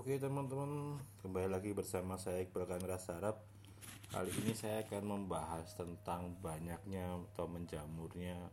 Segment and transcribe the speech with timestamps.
[0.00, 3.44] Oke teman-teman, kembali lagi bersama saya Iqbal Kamera Sarap.
[4.08, 8.48] Kali ini saya akan membahas tentang banyaknya atau menjamurnya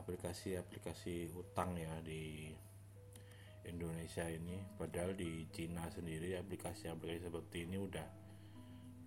[0.00, 2.56] aplikasi-aplikasi utang ya di
[3.68, 4.64] Indonesia ini.
[4.80, 8.08] Padahal di Cina sendiri aplikasi-aplikasi seperti ini udah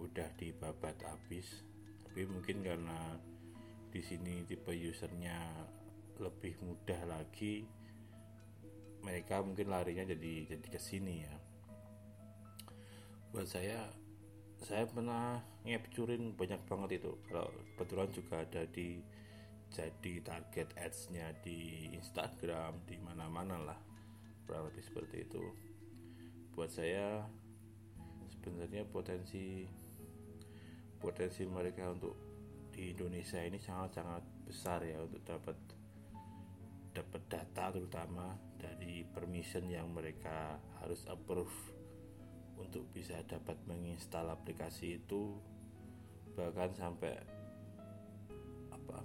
[0.06, 1.66] udah dibabat habis.
[2.06, 3.18] Tapi mungkin karena
[3.90, 5.66] di sini tipe usernya
[6.22, 7.66] lebih mudah lagi
[9.02, 11.55] mereka mungkin larinya jadi jadi ke sini ya
[13.36, 13.84] buat saya
[14.64, 17.20] saya pernah ngepcurin banyak banget itu.
[17.28, 19.04] Kalau kebetulan juga ada di
[19.68, 23.80] jadi target ads-nya di Instagram di mana-mana lah
[24.48, 25.44] kurang lebih seperti itu.
[26.56, 27.28] Buat saya
[28.32, 29.68] sebenarnya potensi
[30.96, 32.16] potensi mereka untuk
[32.72, 35.60] di Indonesia ini sangat-sangat besar ya untuk dapat
[36.96, 41.75] dapat data terutama dari permission yang mereka harus approve
[42.60, 45.36] untuk bisa dapat menginstal aplikasi itu
[46.36, 47.16] bahkan sampai
[48.72, 49.00] apa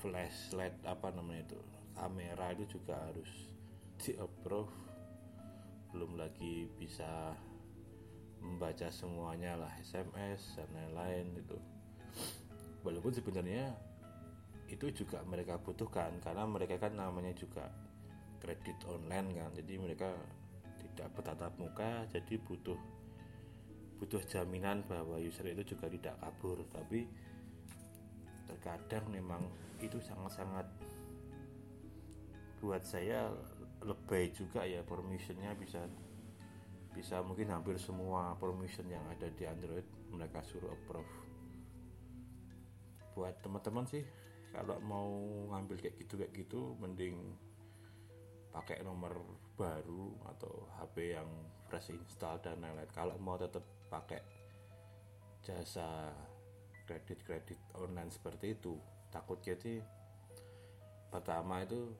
[0.00, 1.60] flashlight apa namanya itu
[1.92, 3.30] kamera itu juga harus
[4.00, 4.72] di approve
[5.92, 7.36] belum lagi bisa
[8.42, 11.58] membaca semuanya lah SMS dan lain-lain itu
[12.82, 13.70] walaupun sebenarnya
[14.72, 17.68] itu juga mereka butuhkan karena mereka kan namanya juga
[18.40, 20.10] kredit online kan jadi mereka
[20.92, 22.78] tidak bertatap muka jadi butuh
[24.02, 26.58] butuh jaminan bahwa user itu juga tidak kabur.
[26.74, 27.06] Tapi
[28.50, 29.46] terkadang memang
[29.78, 30.66] itu sangat-sangat
[32.58, 33.30] buat saya
[33.82, 35.82] lebay juga ya permissionnya bisa
[36.94, 41.08] bisa mungkin hampir semua permission yang ada di Android mereka suruh approve.
[43.14, 44.02] Buat teman-teman sih
[44.50, 45.08] kalau mau
[45.54, 47.16] ngambil kayak gitu kayak gitu mending
[48.52, 49.16] pakai nomor
[49.56, 51.28] baru atau HP yang
[51.66, 52.92] fresh install dan lain-lain.
[52.92, 54.20] Kalau mau tetap pakai
[55.42, 56.12] jasa
[56.86, 58.78] kredit-kredit online seperti itu
[59.10, 59.78] takutnya sih
[61.10, 61.92] pertama itu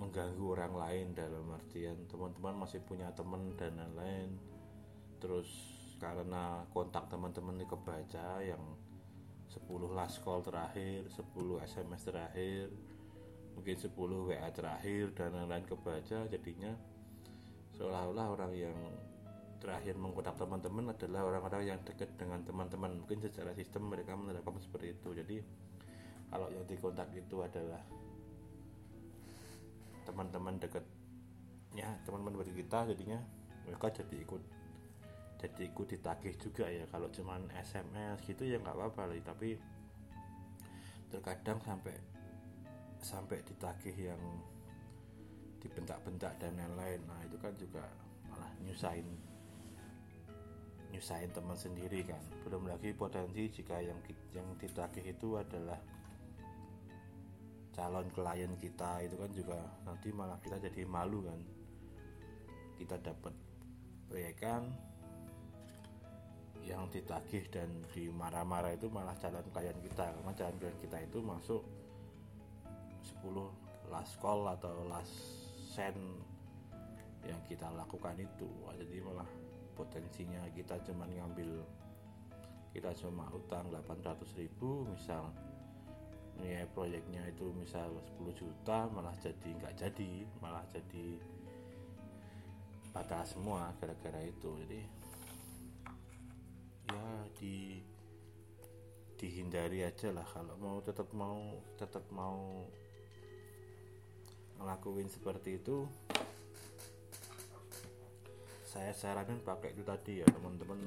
[0.00, 4.32] mengganggu orang lain dalam artian teman-teman masih punya teman dan lain-lain.
[5.20, 5.48] Terus
[6.00, 8.64] karena kontak teman-teman ini kebaca yang
[9.52, 12.72] 10 last call terakhir 10 SMS terakhir
[13.60, 16.72] mungkin 10 WA terakhir dan lain-lain kebaca jadinya
[17.76, 18.76] seolah-olah orang yang
[19.60, 23.04] terakhir mengkontak teman-teman adalah orang-orang yang dekat dengan teman-teman.
[23.04, 25.12] Mungkin secara sistem mereka menerapkan seperti itu.
[25.12, 25.36] Jadi
[26.32, 27.84] kalau yang dikontak itu adalah
[30.08, 33.20] teman-teman dekatnya teman-teman bagi kita jadinya
[33.68, 34.42] mereka jadi ikut
[35.44, 36.88] jadi ikut ditagih juga ya.
[36.88, 39.60] Kalau cuman SMS gitu ya nggak apa-apa tapi
[41.12, 42.19] terkadang sampai
[43.00, 44.22] sampai ditagih yang
[45.60, 47.00] dibentak-bentak dan lain-lain.
[47.04, 47.84] Nah itu kan juga
[48.32, 49.06] malah nyusahin
[50.90, 52.22] nyusahin teman sendiri kan.
[52.42, 53.98] Belum lagi potensi jika yang
[54.34, 55.78] yang ditagih itu adalah
[57.70, 61.40] calon klien kita itu kan juga nanti malah kita jadi malu kan.
[62.74, 63.34] Kita dapat
[64.08, 64.66] proyekan
[66.66, 70.10] yang ditagih dan dimarah-marah itu malah calon klien kita.
[70.10, 71.62] Karena calon klien kita itu masuk
[73.22, 75.12] 10 last call atau last
[75.72, 75.98] send
[77.26, 78.48] yang kita lakukan itu.
[78.78, 79.28] Jadi malah
[79.76, 81.62] potensinya kita cuma ngambil
[82.70, 85.26] kita cuma utang 800 ribu misal
[86.38, 91.18] nilai proyeknya itu misal 10 juta malah jadi nggak jadi malah jadi
[92.90, 94.50] batal semua gara-gara itu.
[94.66, 94.82] Jadi
[97.40, 97.56] di
[99.16, 100.26] dihindari aja lah.
[100.26, 102.66] Kalau mau tetap mau tetap mau
[104.60, 105.88] ngelakuin seperti itu
[108.70, 110.78] saya saranin pakai itu tadi ya teman-teman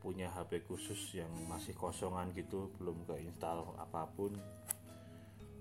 [0.00, 4.32] punya HP khusus yang masih kosongan gitu belum ke install apa pun.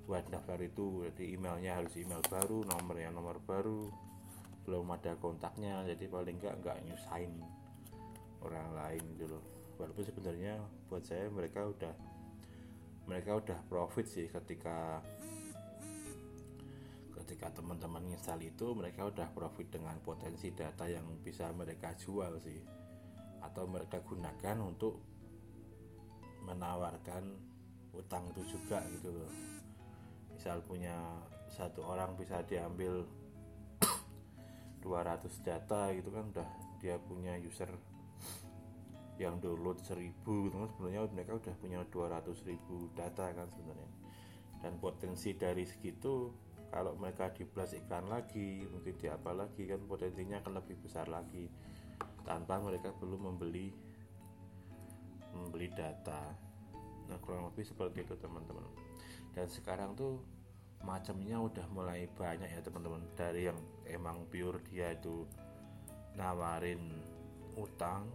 [0.07, 3.89] Buat daftar itu jadi emailnya harus email baru nomornya nomor baru
[4.65, 7.33] belum ada kontaknya jadi paling enggak enggak nyusahin
[8.45, 9.43] orang lain gitu loh.
[9.81, 10.61] Walaupun sebenarnya
[10.93, 11.93] buat saya mereka udah
[13.09, 15.01] mereka udah profit sih ketika
[17.29, 22.57] ketika teman-teman install itu mereka udah profit dengan potensi data yang bisa mereka jual sih.
[23.45, 24.97] Atau mereka gunakan untuk
[26.41, 27.29] menawarkan
[27.93, 29.29] utang itu juga gitu loh.
[30.33, 30.97] Misal punya
[31.53, 33.05] satu orang bisa diambil
[34.81, 36.49] 200 data gitu kan udah
[36.81, 37.69] dia punya user
[39.21, 40.69] yang download 1000 gitu kan.
[40.73, 43.89] Sebenarnya mereka udah punya 200 ribu data kan sebenarnya.
[44.65, 50.37] Dan potensi dari segitu kalau mereka diblas iklan lagi mungkin di apa lagi kan potensinya
[50.41, 51.49] akan lebih besar lagi.
[52.23, 53.73] Tanpa mereka perlu membeli
[55.33, 56.29] membeli data.
[57.09, 58.65] Nah kurang lebih seperti itu teman-teman.
[59.33, 60.21] Dan sekarang tuh
[60.85, 63.01] macamnya udah mulai banyak ya teman-teman.
[63.17, 65.25] Dari yang emang pure dia itu
[66.13, 67.01] nawarin
[67.57, 68.05] utang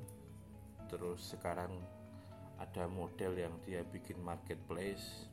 [0.86, 1.72] terus sekarang
[2.60, 5.26] ada model yang dia bikin marketplace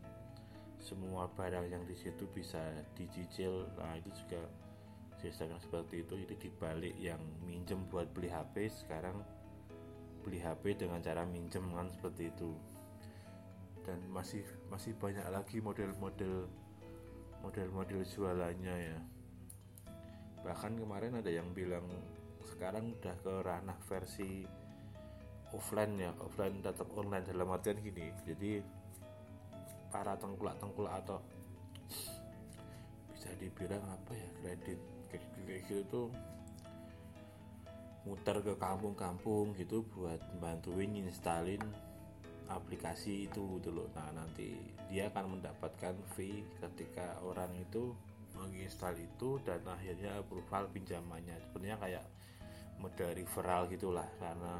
[0.81, 2.59] semua barang yang di situ bisa
[2.97, 3.69] dicicil.
[3.77, 4.41] Nah itu juga
[5.21, 6.13] sistem yang seperti itu.
[6.25, 9.21] Itu dibalik yang minjem buat beli HP sekarang
[10.21, 12.57] beli HP dengan cara minjem kan seperti itu.
[13.85, 16.49] Dan masih masih banyak lagi model-model
[17.41, 18.99] model-model jualannya ya.
[20.41, 21.85] Bahkan kemarin ada yang bilang
[22.41, 24.45] sekarang udah ke ranah versi
[25.51, 28.13] offline ya offline tetap online dalam artian gini.
[28.25, 28.80] Jadi
[29.91, 31.19] para tengkulak-tengkulak atau
[33.13, 34.79] bisa dibilang apa ya kredit
[35.11, 36.07] kayak gitu tuh
[38.07, 41.61] muter ke kampung-kampung gitu buat bantuin instalin
[42.49, 44.57] aplikasi itu dulu gitu nah nanti
[44.89, 47.93] dia akan mendapatkan fee ketika orang itu
[48.41, 51.37] menginstal itu dan akhirnya approval pinjamannya.
[51.45, 52.05] Sebenarnya kayak
[52.81, 54.57] model referral gitulah karena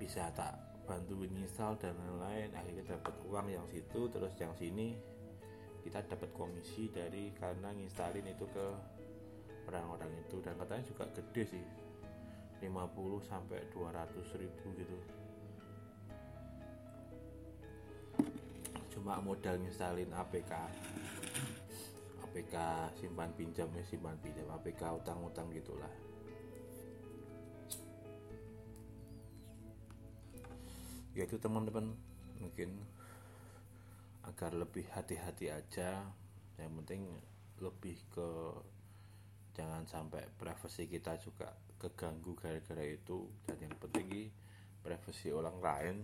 [0.00, 0.56] bisa tak
[0.86, 2.54] bantu install dan lain-lain.
[2.54, 4.94] Akhirnya dapat uang yang situ terus yang sini
[5.82, 8.66] kita dapat komisi dari karena nginstalin itu ke
[9.66, 10.38] orang-orang itu.
[10.38, 11.64] Dan katanya juga gede sih
[12.62, 12.70] 50
[13.26, 14.98] sampai 200 ribu gitu.
[18.96, 20.52] Cuma modal nginstalin APK
[22.36, 22.56] APK
[23.00, 25.88] simpan pinjam ya simpan pinjam APK utang-utang gitulah
[31.16, 31.96] yaitu teman-teman
[32.44, 32.76] mungkin
[34.28, 36.04] agar lebih hati-hati aja.
[36.60, 37.02] Yang penting
[37.64, 38.28] lebih ke
[39.56, 43.32] jangan sampai privasi kita juga keganggu gara-gara itu.
[43.48, 44.28] Dan yang penting
[44.84, 45.96] privasi orang lain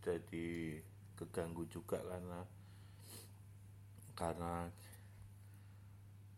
[0.00, 0.78] jadi
[1.18, 2.40] keganggu juga karena
[4.16, 4.70] karena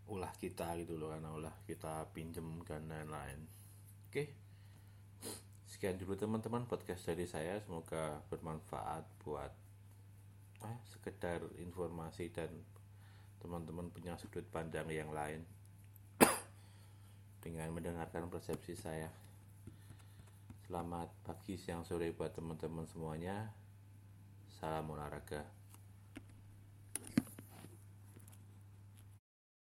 [0.08, 3.40] ulah kita gitu loh karena ulah kita pinjem dan lain-lain.
[4.08, 4.12] Oke?
[4.16, 4.47] okay?
[5.78, 7.54] Sekian dulu teman-teman podcast dari saya.
[7.62, 9.52] Semoga bermanfaat buat
[10.66, 12.50] eh, sekedar informasi dan
[13.38, 15.38] teman-teman punya sudut pandang yang lain
[17.46, 19.06] dengan mendengarkan persepsi saya.
[20.66, 23.46] Selamat pagi siang sore buat teman-teman semuanya.
[24.58, 25.57] Salam olahraga